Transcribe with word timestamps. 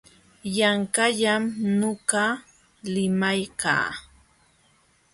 Yanqallam 0.57 1.43
nuqa 1.79 2.23
limaykaa. 2.93 3.87